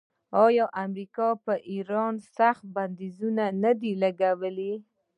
آیا 0.45 0.65
امریکا 0.83 1.27
پر 1.43 1.57
ایران 1.71 2.13
سخت 2.37 2.63
بندیزونه 2.75 3.45
نه 3.63 3.71
دي 3.79 3.91
لګولي؟ 4.01 4.73